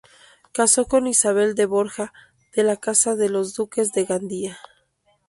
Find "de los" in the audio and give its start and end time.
3.15-3.53